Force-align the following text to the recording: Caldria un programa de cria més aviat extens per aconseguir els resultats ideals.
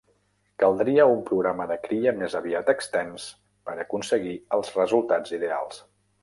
Caldria 0.61 1.03
un 1.15 1.19
programa 1.27 1.67
de 1.71 1.77
cria 1.83 2.13
més 2.21 2.37
aviat 2.39 2.71
extens 2.73 3.27
per 3.69 3.77
aconseguir 3.85 4.35
els 4.59 4.73
resultats 4.81 5.37
ideals. 5.41 5.85